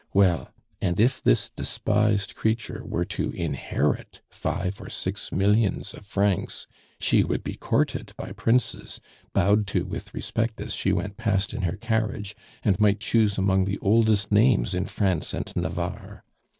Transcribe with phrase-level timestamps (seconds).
[0.15, 0.51] Well,
[0.81, 6.65] and if this despised creature were to inherit five or six millions of francs,
[6.99, 8.99] she would be courted by princes,
[9.31, 13.65] bowed to with respect as she went past in her carriage, and might choose among
[13.65, 16.23] the oldest names in France and Navarre.